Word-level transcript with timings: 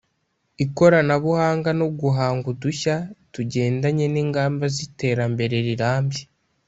ikoranabuhanga 0.63 1.69
no 1.79 1.87
guhanga 1.99 2.45
udushya 2.53 2.95
tugendanye 3.33 4.05
n’ingamba 4.13 4.63
z’iterambere 4.75 5.55
rirambye 5.67 6.21